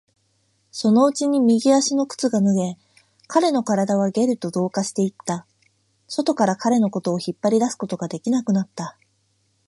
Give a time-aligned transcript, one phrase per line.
[0.71, 2.75] そのうちに右足の靴が脱げ、
[3.27, 5.45] 彼の体はゲルと同化していった。
[6.07, 8.97] 外から彼のことを引っ張り出すことができなくなった。